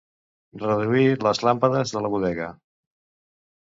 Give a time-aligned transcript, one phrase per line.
[0.61, 2.53] Reduir les làmpades de la bodega.